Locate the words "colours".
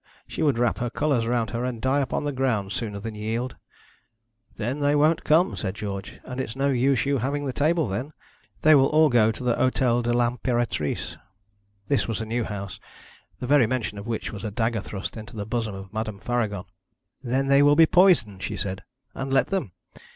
0.89-1.27